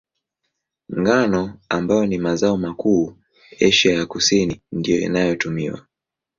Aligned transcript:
Ngano, 0.99 1.59
ambayo 1.69 2.05
ni 2.05 2.17
mazao 2.17 2.57
makuu 2.57 3.15
Asia 3.61 3.93
ya 3.95 4.05
Kusini, 4.05 4.61
ndiyo 4.71 4.99
inayotumiwa. 4.99 5.85